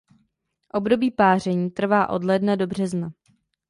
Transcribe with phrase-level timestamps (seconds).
[0.73, 3.09] Období páření trvá od ledna do března.